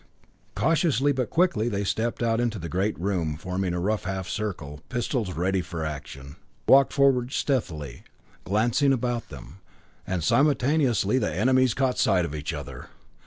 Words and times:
Cautiously 0.55 1.11
but 1.11 1.29
quickly 1.29 1.69
they 1.69 1.83
stepped 1.83 2.23
out 2.23 2.39
into 2.41 2.57
the 2.57 2.67
great 2.67 2.99
room, 2.99 3.37
forming 3.37 3.71
a 3.75 3.79
rough 3.79 4.05
half 4.05 4.27
circle, 4.27 4.81
pistols 4.89 5.33
ready 5.33 5.61
for 5.61 5.85
action. 5.85 6.37
They 6.65 6.71
walked 6.71 6.91
forward 6.91 7.31
stealthily, 7.31 8.01
glancing 8.43 8.93
about 8.93 9.29
them 9.29 9.59
and 10.07 10.23
simultaneously 10.23 11.19
the 11.19 11.31
enemies 11.31 11.75
caught 11.75 11.99
sight 11.99 12.25
of 12.25 12.33
each 12.33 12.51
other. 12.51 12.89